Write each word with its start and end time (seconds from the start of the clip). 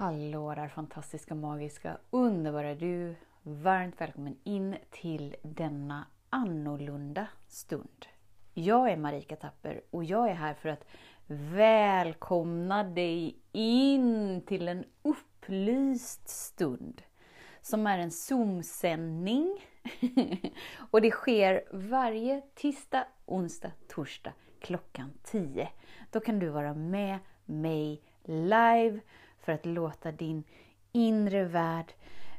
Hallå 0.00 0.54
där 0.54 0.68
fantastiska, 0.68 1.34
magiska, 1.34 1.98
underbara 2.10 2.74
du! 2.74 3.14
Varmt 3.42 4.00
välkommen 4.00 4.36
in 4.44 4.76
till 4.90 5.36
denna 5.42 6.06
annorlunda 6.30 7.26
stund. 7.48 8.06
Jag 8.54 8.90
är 8.90 8.96
Marika 8.96 9.36
Tapper 9.36 9.82
och 9.90 10.04
jag 10.04 10.30
är 10.30 10.34
här 10.34 10.54
för 10.54 10.68
att 10.68 10.84
välkomna 11.26 12.84
dig 12.84 13.36
in 13.52 14.42
till 14.46 14.68
en 14.68 14.84
upplyst 15.02 16.28
stund 16.28 17.02
som 17.60 17.86
är 17.86 17.98
en 17.98 18.10
Zoom-sändning. 18.10 19.66
och 20.90 21.00
det 21.00 21.10
sker 21.10 21.64
varje 21.72 22.42
tisdag, 22.54 23.06
onsdag, 23.26 23.72
torsdag 23.88 24.32
klockan 24.60 25.12
10. 25.22 25.68
Då 26.10 26.20
kan 26.20 26.38
du 26.38 26.48
vara 26.48 26.74
med 26.74 27.18
mig 27.44 28.02
live 28.24 29.00
för 29.50 29.54
att 29.54 29.66
låta 29.66 30.12
din 30.12 30.44
inre 30.92 31.44
värld 31.44 31.92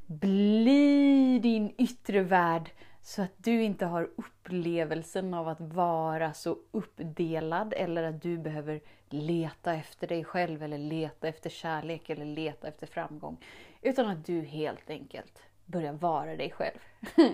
bli 0.05 1.39
din 1.39 1.73
yttre 1.77 2.21
värld 2.21 2.71
så 3.01 3.21
att 3.21 3.31
du 3.37 3.63
inte 3.63 3.85
har 3.85 4.09
upplevelsen 4.15 5.33
av 5.33 5.47
att 5.47 5.61
vara 5.61 6.33
så 6.33 6.57
uppdelad 6.71 7.73
eller 7.77 8.03
att 8.03 8.21
du 8.21 8.37
behöver 8.37 8.81
leta 9.09 9.73
efter 9.73 10.07
dig 10.07 10.23
själv 10.23 10.63
eller 10.63 10.77
leta 10.77 11.27
efter 11.27 11.49
kärlek 11.49 12.09
eller 12.09 12.25
leta 12.25 12.67
efter 12.67 12.87
framgång. 12.87 13.37
Utan 13.81 14.05
att 14.05 14.25
du 14.25 14.41
helt 14.41 14.89
enkelt 14.89 15.43
börjar 15.65 15.93
vara 15.93 16.35
dig 16.35 16.51
själv. 16.51 16.79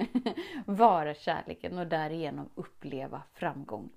vara 0.65 1.13
kärleken 1.13 1.77
och 1.77 1.87
därigenom 1.87 2.49
uppleva 2.55 3.21
framgång. 3.33 3.89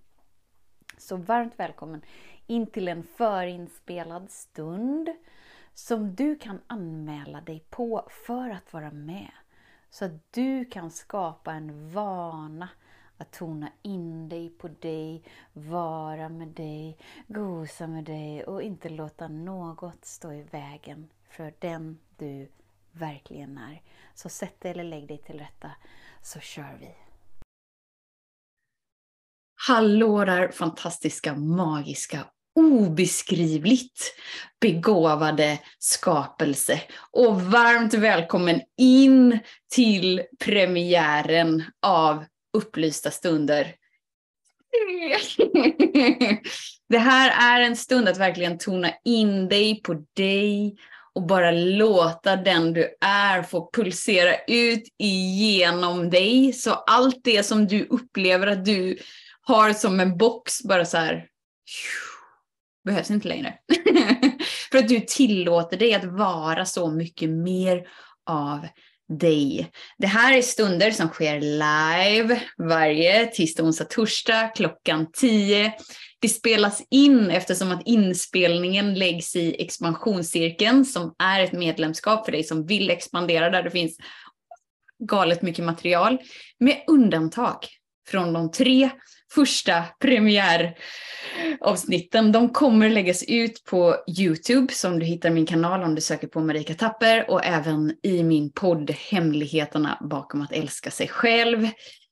Så 0.99 1.17
varmt 1.17 1.55
välkommen 1.57 2.03
in 2.47 2.67
till 2.67 2.89
en 2.89 3.03
förinspelad 3.03 4.31
stund 4.31 5.11
som 5.75 6.15
du 6.15 6.37
kan 6.37 6.61
anmäla 6.67 7.41
dig 7.41 7.65
på 7.71 8.09
för 8.27 8.51
att 8.51 8.73
vara 8.73 8.91
med. 8.91 9.31
Så 9.91 10.05
att 10.05 10.33
du 10.33 10.65
kan 10.65 10.91
skapa 10.91 11.53
en 11.53 11.91
vana 11.91 12.69
att 13.17 13.33
tona 13.33 13.73
in 13.83 14.29
dig 14.29 14.51
på 14.51 14.69
dig, 14.69 15.23
vara 15.53 16.29
med 16.29 16.49
dig, 16.49 16.99
gosa 17.27 17.87
med 17.87 18.05
dig 18.05 18.45
och 18.45 18.63
inte 18.63 18.89
låta 18.89 19.29
något 19.29 20.05
stå 20.05 20.33
i 20.33 20.43
vägen 20.43 21.11
för 21.29 21.55
den 21.59 21.99
du 22.17 22.49
verkligen 22.93 23.59
är. 23.59 23.83
Så 24.15 24.29
sätt 24.29 24.61
dig 24.61 24.71
eller 24.71 24.85
lägg 24.85 25.09
dig 25.09 25.19
till 25.19 25.39
rätta 25.39 25.71
så 26.23 26.41
kör 26.41 26.77
vi. 26.81 26.95
Hallå 29.69 30.25
där 30.25 30.49
fantastiska, 30.49 31.35
magiska 31.35 32.27
obeskrivligt 32.61 34.15
begåvade 34.61 35.59
skapelse. 35.79 36.81
Och 37.11 37.43
varmt 37.43 37.95
välkommen 37.95 38.61
in 38.79 39.39
till 39.75 40.23
premiären 40.45 41.65
av 41.83 42.25
Upplysta 42.53 43.11
stunder. 43.11 43.75
Det 46.89 46.99
här 46.99 47.57
är 47.57 47.61
en 47.61 47.77
stund 47.77 48.09
att 48.09 48.19
verkligen 48.19 48.59
tona 48.59 48.93
in 49.05 49.49
dig 49.49 49.83
på 49.83 50.05
dig 50.17 50.77
och 51.15 51.27
bara 51.27 51.51
låta 51.51 52.37
den 52.37 52.73
du 52.73 52.97
är 53.01 53.43
få 53.43 53.71
pulsera 53.73 54.37
ut 54.47 54.83
igenom 54.99 56.11
dig. 56.11 56.53
Så 56.53 56.71
allt 56.71 57.21
det 57.25 57.43
som 57.43 57.67
du 57.67 57.87
upplever 57.91 58.47
att 58.47 58.65
du 58.65 58.99
har 59.43 59.73
som 59.73 60.01
en 60.01 60.17
box 60.17 60.63
bara 60.63 60.85
så 60.85 60.97
här 60.97 61.27
behövs 62.85 63.11
inte 63.11 63.29
längre. 63.29 63.55
För 64.71 64.79
att 64.79 64.89
du 64.89 65.01
tillåter 65.01 65.77
dig 65.77 65.95
att 65.95 66.05
vara 66.05 66.65
så 66.65 66.91
mycket 66.91 67.31
mer 67.31 67.87
av 68.27 68.67
dig. 69.19 69.71
Det 69.99 70.07
här 70.07 70.37
är 70.37 70.43
stunder 70.43 70.91
som 70.91 71.09
sker 71.09 71.41
live 71.41 72.41
varje 72.59 73.27
tisdag, 73.27 73.63
onsdag, 73.63 73.85
torsdag 73.85 74.49
klockan 74.49 75.13
10. 75.13 75.73
Det 76.21 76.29
spelas 76.29 76.83
in 76.91 77.31
eftersom 77.31 77.71
att 77.73 77.83
inspelningen 77.87 78.95
läggs 78.95 79.37
i 79.37 79.63
expansionscirkeln 79.63 80.85
som 80.85 81.15
är 81.19 81.41
ett 81.41 81.53
medlemskap 81.53 82.25
för 82.25 82.33
dig 82.33 82.45
som 82.45 82.67
vill 82.67 82.91
expandera 82.91 83.51
där 83.51 83.63
det 83.63 83.71
finns 83.71 83.97
galet 84.99 85.43
mycket 85.43 85.65
material. 85.65 86.19
Med 86.59 86.85
undantag 86.87 87.57
från 88.09 88.33
de 88.33 88.51
tre 88.51 88.91
första 89.35 89.85
premiäravsnitten. 89.99 92.33
De 92.33 92.49
kommer 92.49 92.91
läggas 92.91 93.23
ut 93.23 93.65
på 93.65 93.97
Youtube 94.19 94.73
som 94.73 94.99
du 94.99 95.07
hittar 95.07 95.31
min 95.31 95.47
kanal 95.47 95.83
om 95.83 95.95
du 95.95 96.01
söker 96.01 96.27
på 96.27 96.41
Marika 96.41 96.75
Tapper 96.75 97.31
och 97.31 97.45
även 97.45 97.95
i 98.03 98.23
min 98.23 98.53
podd 98.53 98.91
Hemligheterna 98.91 99.99
bakom 100.11 100.43
att 100.43 100.53
älska 100.53 100.91
sig 100.91 101.09
själv. 101.09 101.69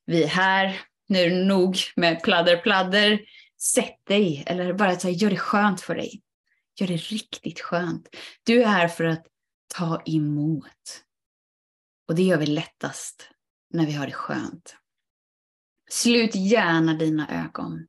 Vi 0.07 0.23
är 0.23 0.29
här, 0.29 0.81
nu 1.09 1.19
är 1.19 1.31
det 1.31 1.45
nog 1.45 1.77
med 1.97 2.23
pladder 2.23 2.57
pladder. 2.57 3.21
Sätt 3.61 4.07
dig 4.07 4.45
eller 4.47 4.73
bara 4.73 4.99
så 4.99 5.09
här, 5.09 5.15
gör 5.15 5.31
det 5.31 5.37
skönt 5.37 5.81
för 5.81 5.95
dig. 5.95 6.23
Gör 6.81 6.89
det 6.89 6.97
riktigt 6.97 7.61
skönt. 7.61 8.09
Du 8.47 8.63
är 8.63 8.67
här 8.67 8.89
för 8.89 9.05
att 9.05 9.27
ta 9.75 10.03
emot. 10.07 11.03
Och 12.09 12.15
det 12.15 12.23
gör 12.23 12.39
vi 12.39 12.47
lättast 12.47 13.31
när 13.71 13.87
vi 13.87 13.93
har 13.93 14.07
det 14.07 14.13
skönt. 14.13 14.77
Slut 15.91 16.35
gärna 16.35 16.95
dina 16.95 17.45
ögon 17.45 17.87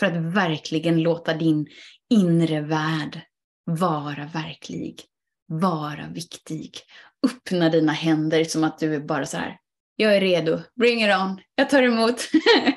för 0.00 0.06
att 0.06 0.34
verkligen 0.34 1.02
låta 1.02 1.34
din 1.34 1.66
inre 2.10 2.60
värld 2.60 3.20
vara 3.64 4.30
verklig, 4.34 5.02
vara 5.46 6.08
viktig. 6.08 6.78
Öppna 7.26 7.68
dina 7.68 7.92
händer 7.92 8.44
som 8.44 8.64
att 8.64 8.78
du 8.78 8.94
är 8.94 9.00
bara 9.00 9.26
så 9.26 9.36
här. 9.36 9.58
Jag 9.96 10.16
är 10.16 10.20
redo, 10.20 10.60
bring 10.76 11.04
it 11.04 11.16
on, 11.16 11.40
jag 11.54 11.70
tar 11.70 11.82
emot. 11.82 12.28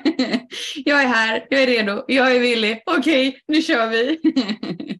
jag 0.84 1.02
är 1.02 1.06
här, 1.06 1.46
jag 1.50 1.62
är 1.62 1.66
redo, 1.66 2.04
jag 2.08 2.36
är 2.36 2.40
villig, 2.40 2.82
okej, 2.86 3.28
okay, 3.28 3.40
nu 3.46 3.62
kör 3.62 3.88
vi. 3.88 4.18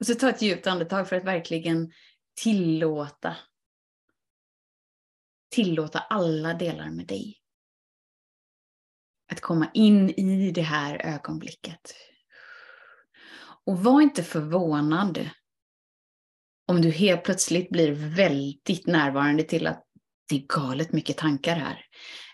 och 0.00 0.06
så 0.06 0.14
ta 0.14 0.28
ett 0.28 0.42
djupt 0.42 0.66
andetag 0.66 1.08
för 1.08 1.16
att 1.16 1.24
verkligen 1.24 1.92
tillåta 2.40 3.36
tillåta 5.50 5.98
alla 5.98 6.54
delar 6.54 6.90
med 6.90 7.06
dig 7.06 7.36
att 9.32 9.40
komma 9.40 9.70
in 9.74 10.10
i 10.10 10.50
det 10.50 10.62
här 10.62 11.06
ögonblicket. 11.06 11.94
Och 13.64 13.78
var 13.78 14.00
inte 14.00 14.22
förvånad 14.22 15.30
om 16.68 16.82
du 16.82 16.90
helt 16.90 17.24
plötsligt 17.24 17.70
blir 17.70 17.92
väldigt 17.92 18.86
närvarande 18.86 19.42
till 19.42 19.66
att 19.66 19.84
det 20.28 20.36
är 20.36 20.46
galet 20.48 20.92
mycket 20.92 21.16
tankar 21.16 21.56
här. 21.56 21.84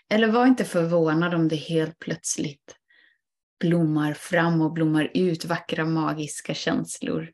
Eller 0.09 0.27
var 0.27 0.45
inte 0.45 0.65
förvånad 0.65 1.33
om 1.33 1.47
det 1.47 1.55
helt 1.55 1.99
plötsligt 1.99 2.75
blommar 3.59 4.13
fram 4.13 4.61
och 4.61 4.73
blommar 4.73 5.11
ut 5.13 5.45
vackra 5.45 5.85
magiska 5.85 6.53
känslor. 6.53 7.31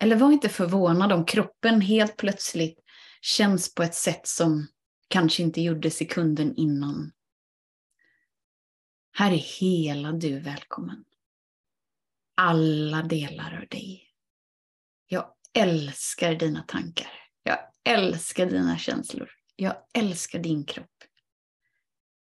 Eller 0.00 0.16
var 0.16 0.32
inte 0.32 0.48
förvånad 0.48 1.12
om 1.12 1.24
kroppen 1.24 1.80
helt 1.80 2.16
plötsligt 2.16 2.78
känns 3.20 3.74
på 3.74 3.82
ett 3.82 3.94
sätt 3.94 4.26
som 4.26 4.66
kanske 5.08 5.42
inte 5.42 5.60
gjorde 5.60 5.90
sekunden 5.90 6.54
innan. 6.56 7.12
Här 9.16 9.32
är 9.32 9.60
hela 9.60 10.12
du 10.12 10.40
välkommen. 10.40 11.04
Alla 12.36 13.02
delar 13.02 13.60
av 13.62 13.68
dig. 13.68 14.10
Jag 15.06 15.34
älskar 15.52 16.34
dina 16.34 16.62
tankar. 16.62 17.10
Jag 17.42 17.58
älskar 17.84 18.46
dina 18.46 18.78
känslor. 18.78 19.30
Jag 19.56 19.76
älskar 19.94 20.38
din 20.38 20.64
kropp. 20.64 21.04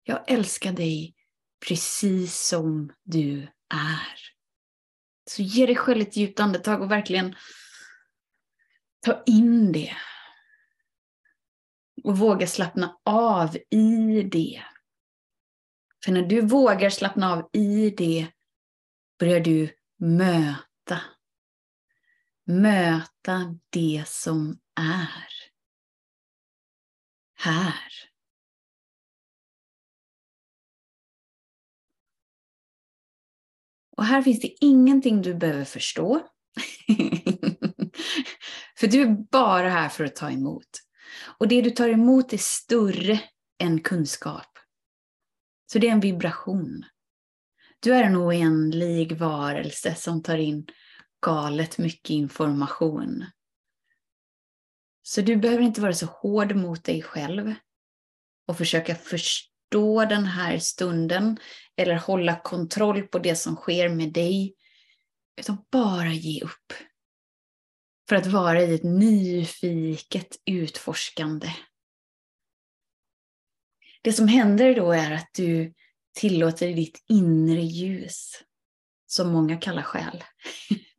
Jag 0.03 0.31
älskar 0.31 0.73
dig 0.73 1.15
precis 1.67 2.47
som 2.49 2.93
du 3.03 3.43
är. 3.75 4.19
Så 5.31 5.43
ge 5.43 5.67
dig 5.67 5.77
själv 5.77 6.01
ett 6.01 6.17
djupt 6.17 6.41
andetag 6.41 6.83
och 6.83 6.91
verkligen 6.91 7.37
ta 9.01 9.23
in 9.27 9.73
det. 9.73 9.97
Och 12.05 12.19
våga 12.19 12.47
slappna 12.47 13.01
av 13.05 13.57
i 13.71 14.23
det. 14.23 14.63
För 16.05 16.13
när 16.13 16.23
du 16.23 16.41
vågar 16.41 16.91
slappna 16.91 17.33
av 17.33 17.51
i 17.53 17.91
det 17.91 18.27
börjar 19.19 19.41
du 19.41 19.75
möta. 19.99 21.01
Möta 22.47 23.59
det 23.71 24.05
som 24.07 24.59
är. 24.81 25.33
Här. 27.35 27.93
Och 33.97 34.05
här 34.05 34.23
finns 34.23 34.41
det 34.41 34.65
ingenting 34.65 35.23
du 35.23 35.35
behöver 35.35 35.65
förstå. 35.65 36.29
för 38.79 38.87
du 38.87 39.03
är 39.03 39.31
bara 39.31 39.69
här 39.69 39.89
för 39.89 40.05
att 40.05 40.17
ta 40.17 40.31
emot. 40.31 40.69
Och 41.39 41.49
det 41.49 41.63
du 41.63 41.71
tar 41.71 41.89
emot 41.89 42.33
är 42.33 42.39
större 42.39 43.21
än 43.59 43.81
kunskap. 43.81 44.52
Så 45.73 45.79
det 45.79 45.89
är 45.89 45.93
en 45.93 46.01
vibration. 46.01 46.85
Du 47.81 47.95
är 47.95 48.03
en 48.03 48.17
oändlig 48.17 49.19
varelse 49.19 49.95
som 49.95 50.23
tar 50.23 50.39
in 50.39 50.67
galet 51.27 51.79
mycket 51.79 52.11
information. 52.11 53.25
Så 55.03 55.21
du 55.21 55.37
behöver 55.37 55.63
inte 55.63 55.81
vara 55.81 55.93
så 55.93 56.07
hård 56.07 56.55
mot 56.57 56.85
dig 56.85 57.03
själv 57.03 57.55
och 58.49 58.59
försöka 58.59 58.95
förstå 58.95 60.05
den 60.05 60.25
här 60.25 60.59
stunden 60.59 61.39
eller 61.77 61.95
hålla 61.95 62.41
kontroll 62.41 63.03
på 63.03 63.19
det 63.19 63.37
som 63.37 63.57
sker 63.57 63.89
med 63.89 64.13
dig. 64.13 64.55
Utan 65.41 65.65
bara 65.71 66.13
ge 66.13 66.41
upp. 66.41 66.73
För 68.09 68.17
att 68.17 68.27
vara 68.27 68.63
i 68.63 68.75
ett 68.75 68.85
nyfiket 68.85 70.37
utforskande. 70.47 71.51
Det 74.03 74.13
som 74.13 74.29
händer 74.29 74.75
då 74.75 74.93
är 74.93 75.11
att 75.11 75.31
du 75.35 75.75
tillåter 76.13 76.75
ditt 76.75 77.05
inre 77.09 77.61
ljus, 77.61 78.43
som 79.07 79.33
många 79.33 79.57
kallar 79.57 79.83
själ, 79.83 80.25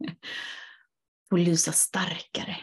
att 1.32 1.40
lysa 1.40 1.72
starkare. 1.72 2.58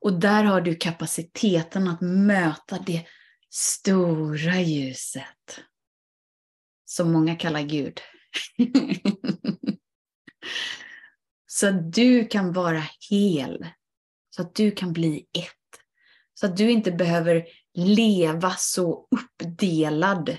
Och 0.00 0.20
där 0.20 0.44
har 0.44 0.60
du 0.60 0.74
kapaciteten 0.76 1.88
att 1.88 2.00
möta 2.00 2.78
det 2.78 3.06
stora 3.50 4.60
ljuset, 4.60 5.60
som 6.84 7.12
många 7.12 7.36
kallar 7.36 7.62
Gud. 7.62 8.00
så 11.46 11.68
att 11.68 11.92
du 11.92 12.26
kan 12.26 12.52
vara 12.52 12.82
hel, 13.10 13.66
så 14.30 14.42
att 14.42 14.54
du 14.54 14.70
kan 14.70 14.92
bli 14.92 15.26
ett. 15.38 15.56
Så 16.34 16.46
att 16.46 16.56
du 16.56 16.70
inte 16.70 16.92
behöver 16.92 17.46
leva 17.74 18.54
så 18.58 19.06
uppdelad. 19.10 20.36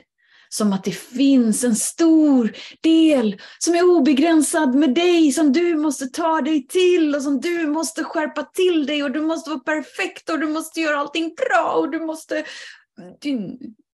Som 0.49 0.73
att 0.73 0.83
det 0.83 0.91
finns 0.91 1.63
en 1.63 1.75
stor 1.75 2.55
del 2.81 3.41
som 3.59 3.75
är 3.75 3.83
obegränsad 3.83 4.75
med 4.75 4.95
dig, 4.95 5.31
som 5.31 5.53
du 5.53 5.77
måste 5.77 6.07
ta 6.07 6.41
dig 6.41 6.67
till 6.67 7.15
och 7.15 7.21
som 7.21 7.41
du 7.41 7.67
måste 7.67 8.03
skärpa 8.03 8.43
till 8.43 8.85
dig 8.85 9.03
och 9.03 9.11
du 9.11 9.21
måste 9.21 9.49
vara 9.49 9.59
perfekt 9.59 10.29
och 10.29 10.39
du 10.39 10.47
måste 10.47 10.79
göra 10.79 10.97
allting 10.97 11.35
bra 11.35 11.73
och 11.73 11.91
du 11.91 11.99
måste... 11.99 12.45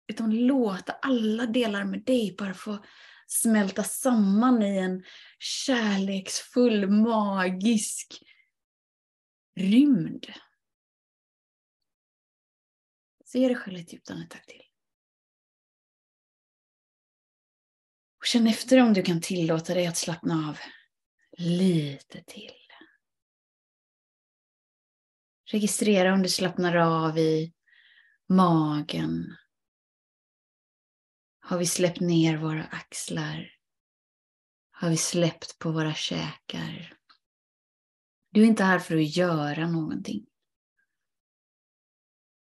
Utan 0.08 0.36
låta 0.48 0.94
alla 1.02 1.46
delar 1.46 1.84
med 1.84 2.04
dig 2.06 2.36
bara 2.38 2.54
få 2.54 2.78
smälta 3.28 3.84
samman 3.84 4.64
i 4.64 4.78
en 4.78 5.04
kärleksfull, 5.40 6.90
magisk 6.90 8.24
rymd. 9.60 10.26
Så 13.36 13.40
ge 13.40 13.48
dig 13.48 13.58
själv 13.58 13.78
ett 13.78 13.94
djupt 13.94 14.12
andetag 14.12 14.44
till. 14.44 14.62
Och 18.20 18.26
känn 18.26 18.48
efter 18.48 18.82
om 18.82 18.94
du 18.94 19.04
kan 19.04 19.22
tillåta 19.22 19.74
dig 19.74 19.88
att 19.88 19.98
slappna 19.98 20.50
av 20.50 20.58
lite 21.38 22.24
till. 22.24 22.52
Registrera 25.52 26.14
om 26.14 26.22
du 26.22 26.30
slappnar 26.30 26.76
av 26.76 27.18
i 27.18 27.54
magen. 28.30 29.36
Har 31.40 31.58
vi 31.58 31.66
släppt 31.66 32.00
ner 32.00 32.38
våra 32.38 32.64
axlar? 32.64 33.52
Har 34.72 34.90
vi 34.90 34.98
släppt 34.98 35.60
på 35.60 35.72
våra 35.72 35.94
käkar? 35.94 36.98
Du 38.30 38.42
är 38.42 38.46
inte 38.46 38.64
här 38.64 38.80
för 38.80 38.98
att 38.98 39.18
göra 39.18 39.68
någonting. 39.68 40.26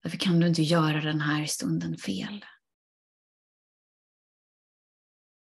Varför 0.06 0.18
kan 0.18 0.40
du 0.40 0.48
inte 0.48 0.62
göra 0.62 1.02
den 1.02 1.22
här 1.22 1.46
stunden 1.46 1.98
fel? 1.98 2.46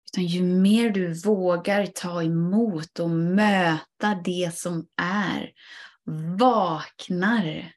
Utan 0.07 0.27
ju 0.27 0.43
mer 0.43 0.91
du 0.91 1.13
vågar 1.13 1.87
ta 1.87 2.23
emot 2.23 2.99
och 2.99 3.11
möta 3.11 4.15
det 4.25 4.55
som 4.55 4.89
är, 5.03 5.53
vaknar 6.39 7.73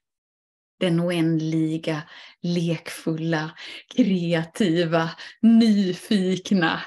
den 0.80 1.00
oändliga, 1.00 2.04
lekfulla, 2.42 3.58
kreativa, 3.96 5.10
nyfikna 5.42 6.82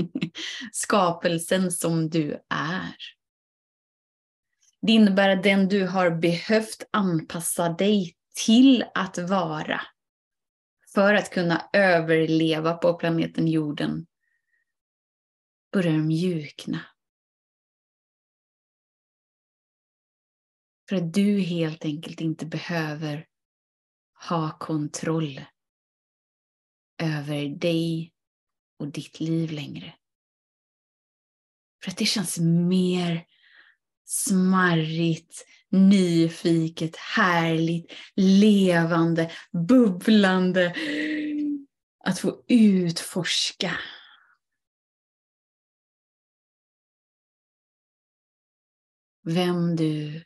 skapelsen 0.72 1.70
som 1.72 2.10
du 2.10 2.32
är. 2.54 2.94
Det 4.82 4.92
innebär 4.92 5.28
att 5.28 5.42
den 5.42 5.68
du 5.68 5.86
har 5.86 6.10
behövt 6.10 6.88
anpassa 6.92 7.68
dig 7.68 8.16
till 8.46 8.84
att 8.94 9.18
vara 9.18 9.80
för 10.94 11.14
att 11.14 11.30
kunna 11.30 11.70
överleva 11.72 12.74
på 12.74 12.94
planeten 12.94 13.48
jorden 13.48 14.06
börjar 15.72 15.98
mjukna. 15.98 16.80
För 20.88 20.96
att 20.96 21.12
du 21.12 21.40
helt 21.40 21.84
enkelt 21.84 22.20
inte 22.20 22.46
behöver 22.46 23.26
ha 24.28 24.58
kontroll 24.58 25.40
över 27.02 27.48
dig 27.48 28.12
och 28.78 28.88
ditt 28.88 29.20
liv 29.20 29.50
längre. 29.50 29.94
För 31.82 31.90
att 31.90 31.96
det 31.96 32.04
känns 32.04 32.38
mer 32.38 33.26
smarrigt, 34.04 35.46
nyfiket, 35.70 36.96
härligt, 36.96 37.92
levande, 38.16 39.30
bubblande. 39.68 40.74
Att 42.04 42.18
få 42.18 42.44
utforska. 42.48 43.72
Vem 49.22 49.76
du 49.76 50.24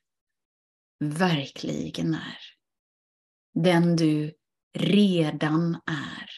verkligen 1.00 2.14
är. 2.14 2.38
Den 3.55 3.96
du 3.96 4.35
redan 4.79 5.75
är. 5.87 6.31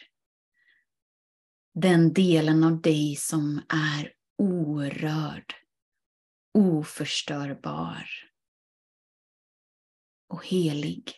Den 1.73 2.13
delen 2.13 2.63
av 2.63 2.81
dig 2.81 3.15
som 3.15 3.61
är 3.69 4.13
orörd, 4.37 5.53
oförstörbar 6.53 8.26
och 10.27 10.45
helig. 10.45 11.13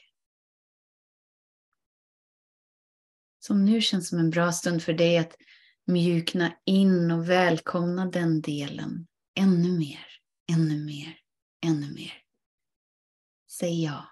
Som 3.39 3.65
nu 3.65 3.81
känns 3.81 4.09
som 4.09 4.19
en 4.19 4.29
bra 4.29 4.51
stund 4.51 4.83
för 4.83 4.93
dig 4.93 5.17
att 5.17 5.35
mjukna 5.85 6.57
in 6.65 7.11
och 7.11 7.29
välkomna 7.29 8.05
den 8.05 8.41
delen 8.41 9.07
ännu 9.35 9.77
mer, 9.77 10.05
ännu 10.51 10.85
mer, 10.85 11.19
ännu 11.65 11.93
mer. 11.93 12.23
Säg 13.47 13.83
ja. 13.83 14.05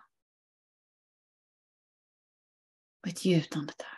Och 3.01 3.07
ett 3.07 3.25
djupt 3.25 3.55
andetag. 3.55 3.89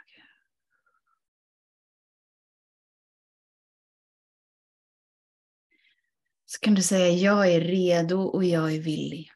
Så 6.45 6.59
kan 6.59 6.73
du 6.75 6.81
säga 6.81 7.09
jag 7.09 7.53
är 7.53 7.61
redo 7.61 8.21
och 8.21 8.43
jag 8.43 8.75
är 8.75 8.81
villig. 8.81 9.31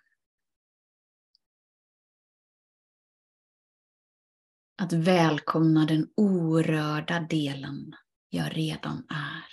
Att 4.83 4.93
välkomna 4.93 5.85
den 5.85 6.07
orörda 6.15 7.19
delen 7.19 7.95
jag 8.29 8.57
redan 8.57 9.07
är. 9.09 9.45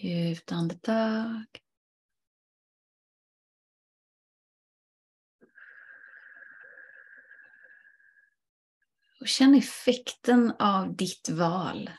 Djupt 0.00 0.52
andetag. 0.52 1.46
Och 9.20 9.28
känn 9.28 9.54
effekten 9.54 10.52
av 10.58 10.96
ditt 10.96 11.28
val. 11.28 11.90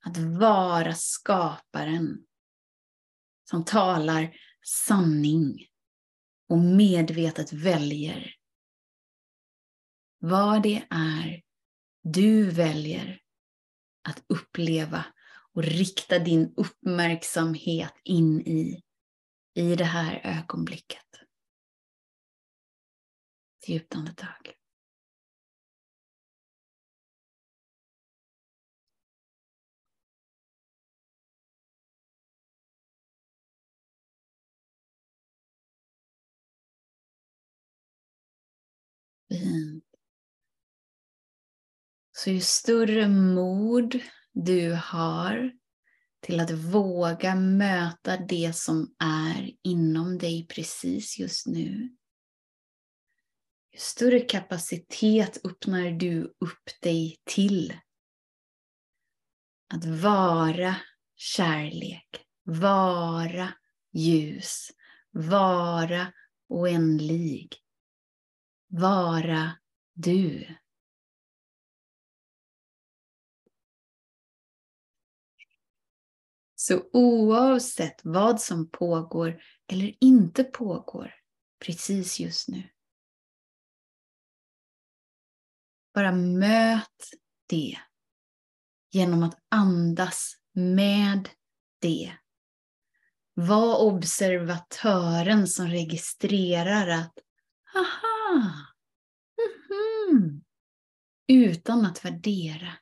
Att 0.00 0.16
vara 0.18 0.94
skaparen 0.94 2.26
som 3.50 3.64
talar 3.64 4.36
sanning 4.66 5.66
och 6.48 6.58
medvetet 6.58 7.52
väljer 7.52 8.34
vad 10.18 10.62
det 10.62 10.86
är 10.90 11.42
du 12.02 12.50
väljer 12.50 13.20
att 14.08 14.24
uppleva 14.26 15.04
och 15.52 15.62
rikta 15.62 16.18
din 16.18 16.54
uppmärksamhet 16.56 17.94
in 18.04 18.40
i, 18.40 18.82
i 19.54 19.76
det 19.76 19.84
här 19.84 20.20
ögonblicket. 20.24 21.06
Ett 23.62 23.68
djupt 23.68 23.94
andetag. 23.94 24.59
Fint. 39.30 39.84
Så 42.16 42.30
ju 42.30 42.40
större 42.40 43.08
mod 43.08 44.00
du 44.32 44.72
har 44.72 45.52
till 46.20 46.40
att 46.40 46.50
våga 46.50 47.34
möta 47.34 48.16
det 48.16 48.56
som 48.56 48.94
är 48.98 49.50
inom 49.62 50.18
dig 50.18 50.46
precis 50.46 51.18
just 51.18 51.46
nu. 51.46 51.96
Ju 53.72 53.78
större 53.78 54.20
kapacitet 54.20 55.46
öppnar 55.46 55.90
du 55.90 56.24
upp 56.24 56.80
dig 56.82 57.20
till 57.24 57.74
att 59.74 59.84
vara 59.84 60.76
kärlek, 61.16 62.26
vara 62.42 63.54
ljus, 63.92 64.70
vara 65.10 66.12
oändlig, 66.48 67.56
vara 68.70 69.58
du. 69.94 70.56
Så 76.54 76.82
oavsett 76.92 78.00
vad 78.04 78.40
som 78.40 78.70
pågår 78.70 79.42
eller 79.66 79.94
inte 80.00 80.44
pågår 80.44 81.14
precis 81.64 82.20
just 82.20 82.48
nu. 82.48 82.68
Bara 85.94 86.12
möt 86.12 87.10
det 87.46 87.78
genom 88.90 89.22
att 89.22 89.38
andas 89.48 90.36
med 90.52 91.28
det. 91.78 92.12
Var 93.34 93.78
observatören 93.78 95.46
som 95.48 95.66
registrerar 95.66 96.88
att 96.88 97.18
aha, 97.74 98.19
mm 98.30 98.52
-hmm, 99.68 100.42
utan 101.28 101.86
att 101.86 102.04
värdera. 102.04 102.72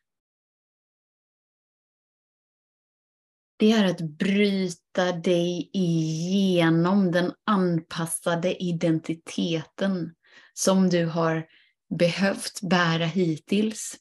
det 3.59 3.73
är 3.73 3.85
att 3.85 4.01
bryta 4.01 5.13
dig 5.13 5.71
igenom 5.73 7.13
den 7.13 7.33
anpassade 7.45 8.63
identiteten 8.63 10.15
som 10.55 10.89
du 10.89 11.07
har 11.07 11.49
behövt 11.99 12.61
bära 12.63 13.05
hittills. 13.05 13.97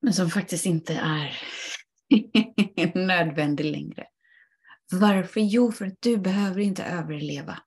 Men 0.00 0.12
som 0.12 0.30
faktiskt 0.30 0.66
inte 0.66 0.94
är 0.94 1.36
nödvändig 3.06 3.64
längre. 3.64 4.06
Varför? 4.92 5.40
Jo, 5.40 5.72
för 5.72 5.86
att 5.86 6.00
du 6.00 6.16
behöver 6.16 6.60
inte 6.60 6.84
överleva 6.84 7.62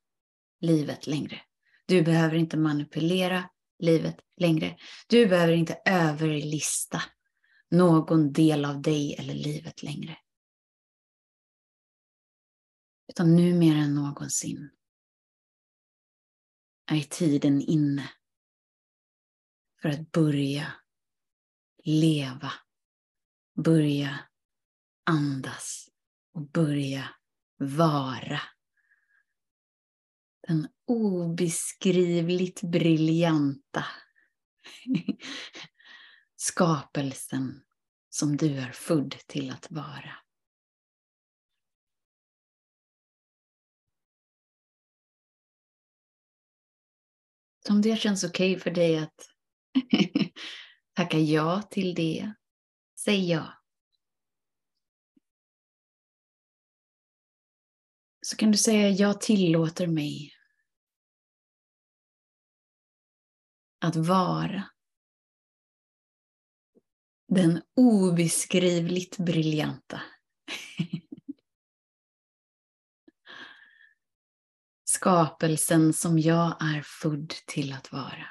livet 0.59 1.07
längre. 1.07 1.41
Du 1.85 2.01
behöver 2.01 2.35
inte 2.35 2.57
manipulera 2.57 3.49
livet 3.79 4.19
längre. 4.37 4.77
Du 5.07 5.27
behöver 5.27 5.53
inte 5.53 5.81
överlista 5.85 7.01
någon 7.71 8.33
del 8.33 8.65
av 8.65 8.81
dig 8.81 9.15
eller 9.15 9.33
livet 9.33 9.83
längre. 9.83 10.17
Utan 13.07 13.35
nu 13.35 13.53
mer 13.53 13.75
än 13.75 13.95
någonsin 13.95 14.69
är 16.91 17.01
tiden 17.01 17.61
inne 17.61 18.09
för 19.81 19.89
att 19.89 20.11
börja 20.11 20.73
leva, 21.83 22.53
börja 23.55 24.19
andas 25.03 25.89
och 26.35 26.49
börja 26.49 27.09
vara 27.57 28.41
den 30.47 30.67
obeskrivligt 30.85 32.61
briljanta 32.61 33.85
skapelsen 36.35 37.63
som 38.09 38.37
du 38.37 38.57
är 38.57 38.71
född 38.71 39.11
till 39.27 39.51
att 39.51 39.71
vara. 39.71 40.15
Om 47.69 47.81
det 47.81 47.99
känns 47.99 48.23
okej 48.23 48.51
okay 48.51 48.59
för 48.59 48.71
dig 48.71 48.97
att 48.97 49.29
tacka 50.93 51.19
ja 51.19 51.61
till 51.61 51.95
det, 51.95 52.33
säg 52.99 53.29
ja. 53.29 53.64
Så 58.25 58.35
kan 58.35 58.51
du 58.51 58.57
säga, 58.57 58.89
jag 58.89 59.21
tillåter 59.21 59.87
mig 59.87 60.33
att 63.79 63.95
vara 63.95 64.69
den 67.27 67.61
obeskrivligt 67.75 69.17
briljanta. 69.17 70.01
Skapelsen 74.83 75.93
som 75.93 76.19
jag 76.19 76.57
är 76.61 76.81
född 76.81 77.29
till 77.29 77.73
att 77.73 77.91
vara. 77.91 78.27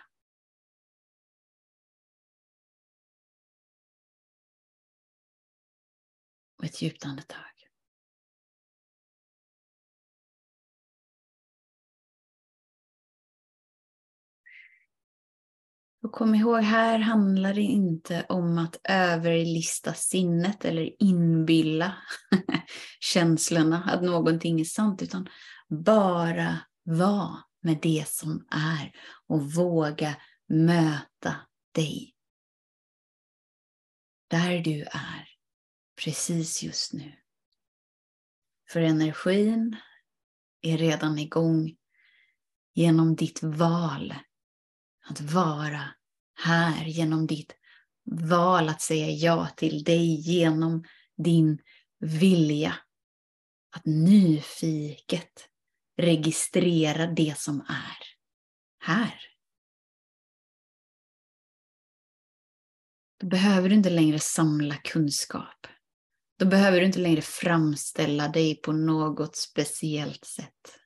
Och 6.58 6.64
ett 6.64 6.82
djupt 6.82 7.04
andetag. 7.04 7.63
Och 16.04 16.12
kom 16.12 16.34
ihåg, 16.34 16.62
här 16.62 16.98
handlar 16.98 17.54
det 17.54 17.62
inte 17.62 18.26
om 18.28 18.58
att 18.58 18.80
överlista 18.84 19.94
sinnet 19.94 20.64
eller 20.64 21.02
inbilla 21.02 21.96
känslorna 23.00 23.84
att 23.84 24.02
någonting 24.02 24.60
är 24.60 24.64
sant, 24.64 25.02
utan 25.02 25.28
bara 25.68 26.58
vara 26.82 27.44
med 27.60 27.78
det 27.82 28.08
som 28.08 28.46
är 28.50 28.92
och 29.26 29.52
våga 29.52 30.16
möta 30.48 31.36
dig. 31.72 32.14
Där 34.28 34.58
du 34.58 34.82
är, 34.82 35.28
precis 36.04 36.62
just 36.62 36.92
nu. 36.92 37.12
För 38.70 38.80
energin 38.80 39.76
är 40.60 40.78
redan 40.78 41.18
igång 41.18 41.76
genom 42.74 43.16
ditt 43.16 43.42
val 43.42 44.14
att 45.04 45.20
vara 45.20 45.84
här 46.34 46.84
genom 46.84 47.26
ditt 47.26 47.56
val 48.10 48.68
att 48.68 48.82
säga 48.82 49.10
ja 49.10 49.48
till 49.56 49.84
dig 49.84 50.20
genom 50.20 50.84
din 51.16 51.58
vilja 52.00 52.74
att 53.76 53.84
nyfiket 53.84 55.48
registrera 55.96 57.06
det 57.06 57.38
som 57.38 57.60
är 57.60 57.98
här. 58.78 59.20
Då 63.20 63.26
behöver 63.26 63.68
du 63.68 63.74
inte 63.74 63.90
längre 63.90 64.18
samla 64.18 64.76
kunskap. 64.76 65.66
Då 66.38 66.46
behöver 66.46 66.80
du 66.80 66.86
inte 66.86 66.98
längre 66.98 67.22
framställa 67.22 68.28
dig 68.28 68.54
på 68.54 68.72
något 68.72 69.36
speciellt 69.36 70.24
sätt 70.24 70.83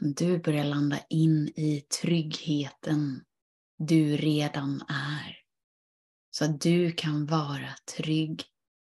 som 0.00 0.14
du 0.14 0.38
börjar 0.38 0.64
landa 0.64 0.98
in 1.08 1.48
i 1.48 1.80
tryggheten 1.80 3.24
du 3.78 4.16
redan 4.16 4.82
är. 4.88 5.38
Så 6.30 6.44
att 6.44 6.60
du 6.60 6.92
kan 6.92 7.26
vara 7.26 7.74
trygg 7.96 8.44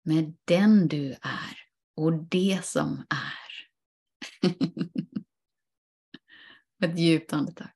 med 0.04 0.36
den 0.44 0.88
du 0.88 1.12
är 1.12 1.58
och 1.96 2.12
det 2.12 2.60
som 2.64 3.06
är. 3.10 3.48
Ett 6.84 6.98
djupt 6.98 7.32
andetag. 7.32 7.68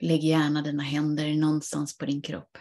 Lägg 0.00 0.24
gärna 0.24 0.62
dina 0.62 0.82
händer 0.82 1.34
någonstans 1.34 1.98
på 1.98 2.06
din 2.06 2.22
kropp. 2.22 2.58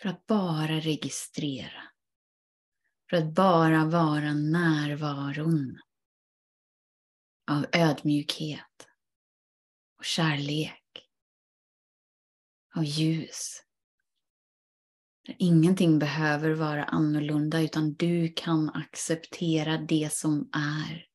För 0.00 0.08
att 0.08 0.26
bara 0.26 0.80
registrera. 0.80 1.82
För 3.10 3.16
att 3.16 3.34
bara 3.34 3.84
vara 3.84 4.34
närvaron 4.34 5.78
av 7.50 7.66
ödmjukhet 7.72 8.88
och 9.98 10.04
kärlek 10.04 10.82
och 12.76 12.84
ljus. 12.84 13.62
Ingenting 15.38 15.98
behöver 15.98 16.50
vara 16.50 16.84
annorlunda 16.84 17.60
utan 17.60 17.94
du 17.94 18.32
kan 18.36 18.70
acceptera 18.70 19.78
det 19.78 20.12
som 20.12 20.50
är. 20.52 21.06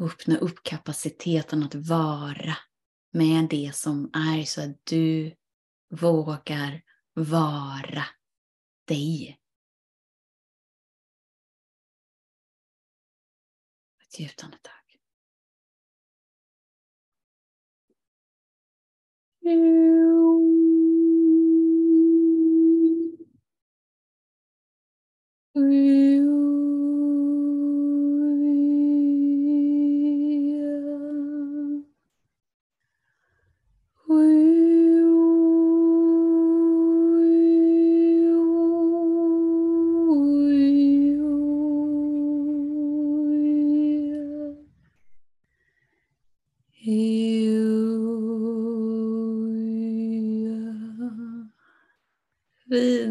Öppna 0.00 0.36
upp 0.38 0.62
kapaciteten 0.62 1.62
att 1.62 1.74
vara 1.74 2.56
med 3.12 3.48
det 3.48 3.74
som 3.74 4.10
är 4.12 4.44
så 4.44 4.62
att 4.62 4.86
du 4.86 5.34
vågar 5.90 6.82
vara 7.14 8.04
dig. 8.86 9.40
Ett 14.02 14.20
djupt 14.20 14.44
andetag. 14.44 14.80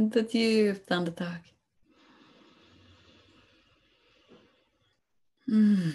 Fint, 0.09 0.15
ett 0.15 0.33
djupt 0.33 0.91
andetag. 0.91 1.53
Mm. 5.47 5.91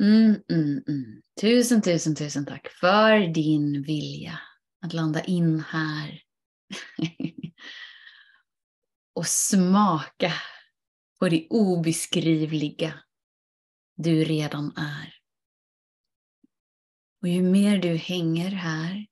Mm, 0.00 0.42
mm, 0.48 0.82
mm. 0.88 1.22
Tusen, 1.40 1.82
tusen, 1.82 2.14
tusen 2.14 2.46
tack 2.46 2.68
för 2.68 3.34
din 3.34 3.82
vilja 3.82 4.40
att 4.80 4.92
landa 4.92 5.24
in 5.24 5.60
här 5.60 6.22
och 9.14 9.26
smaka 9.26 10.32
på 11.18 11.28
det 11.28 11.46
obeskrivliga 11.50 13.00
du 14.02 14.24
redan 14.24 14.76
är. 14.76 15.14
Och 17.22 17.28
ju 17.28 17.42
mer 17.42 17.78
du 17.78 17.96
hänger 17.96 18.50
här, 18.50 19.06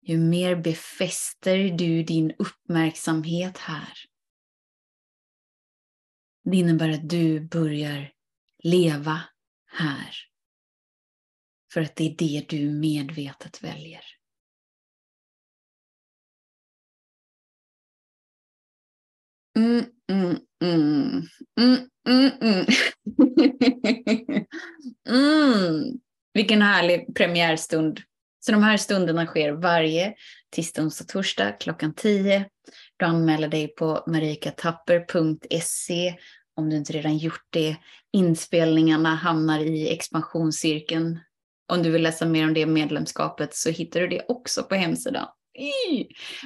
ju 0.00 0.18
mer 0.18 0.56
befäster 0.56 1.56
du 1.56 2.02
din 2.02 2.32
uppmärksamhet 2.38 3.58
här. 3.58 3.92
Det 6.44 6.56
innebär 6.56 6.88
att 6.88 7.08
du 7.08 7.40
börjar 7.40 8.12
leva 8.62 9.20
här. 9.66 10.14
För 11.72 11.80
att 11.80 11.96
det 11.96 12.04
är 12.04 12.16
det 12.16 12.46
du 12.48 12.70
medvetet 12.70 13.64
väljer. 13.64 14.17
Mm, 19.58 19.84
mm, 20.12 20.36
mm. 20.64 21.22
Mm, 21.60 21.88
mm, 22.08 22.30
mm. 22.40 22.66
mm. 25.08 25.84
Vilken 26.34 26.62
härlig 26.62 27.16
premiärstund. 27.16 28.00
Så 28.40 28.52
de 28.52 28.62
här 28.62 28.76
stunderna 28.76 29.26
sker 29.26 29.52
varje 29.52 30.14
tisdag, 30.50 30.82
onsdag, 30.82 31.04
torsdag 31.04 31.52
klockan 31.52 31.94
10. 31.94 32.44
Du 32.96 33.04
anmäler 33.04 33.48
dig 33.48 33.68
på 33.68 34.04
marikatapper.se 34.06 36.14
om 36.56 36.70
du 36.70 36.76
inte 36.76 36.92
redan 36.92 37.18
gjort 37.18 37.46
det. 37.50 37.76
Inspelningarna 38.12 39.14
hamnar 39.14 39.60
i 39.60 39.92
expansionscirkeln. 39.92 41.18
Om 41.72 41.82
du 41.82 41.90
vill 41.90 42.02
läsa 42.02 42.26
mer 42.26 42.44
om 42.44 42.54
det 42.54 42.66
medlemskapet 42.66 43.54
så 43.54 43.70
hittar 43.70 44.00
du 44.00 44.08
det 44.08 44.24
också 44.28 44.62
på 44.62 44.74
hemsidan. 44.74 45.26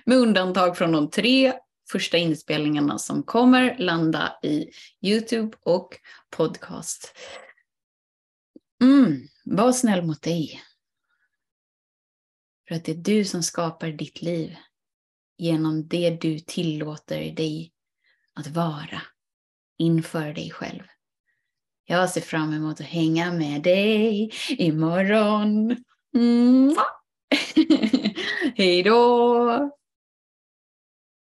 Med 0.04 0.18
undantag 0.18 0.76
från 0.76 0.92
de 0.92 1.10
tre 1.10 1.52
första 1.92 2.16
inspelningarna 2.16 2.98
som 2.98 3.22
kommer 3.22 3.78
landa 3.78 4.38
i 4.42 4.70
Youtube 5.00 5.56
och 5.60 5.98
podcast. 6.30 7.14
Mm, 8.82 9.20
var 9.44 9.72
snäll 9.72 10.02
mot 10.02 10.22
dig. 10.22 10.62
För 12.68 12.74
att 12.74 12.84
det 12.84 12.92
är 12.92 12.96
du 12.96 13.24
som 13.24 13.42
skapar 13.42 13.88
ditt 13.88 14.22
liv 14.22 14.56
genom 15.38 15.88
det 15.88 16.10
du 16.10 16.38
tillåter 16.38 17.32
dig 17.32 17.72
att 18.34 18.46
vara 18.46 19.02
inför 19.78 20.32
dig 20.32 20.50
själv. 20.50 20.82
Jag 21.84 22.10
ser 22.10 22.20
fram 22.20 22.52
emot 22.52 22.80
att 22.80 22.86
hänga 22.86 23.32
med 23.32 23.62
dig 23.62 24.30
imorgon. 24.48 25.76
Mm. 26.14 26.76
Hej 28.56 28.82
då! 28.82 29.81